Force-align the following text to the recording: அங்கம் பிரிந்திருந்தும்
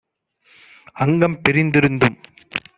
அங்கம் 0.95 1.37
பிரிந்திருந்தும் 1.41 2.17